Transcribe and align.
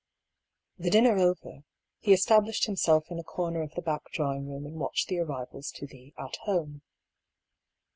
The 0.79 0.89
dinner 0.89 1.19
over, 1.19 1.61
he 1.99 2.11
established 2.11 2.65
himself 2.65 3.11
in 3.11 3.19
a 3.19 3.23
corner 3.23 3.61
of 3.61 3.75
the 3.75 3.83
back 3.83 4.09
drawing 4.11 4.47
room 4.49 4.65
and 4.65 4.79
watched 4.79 5.09
the 5.09 5.19
arrivals 5.19 5.69
to 5.73 5.85
the" 5.85 6.11
At 6.17 6.37
Home." 6.37 6.81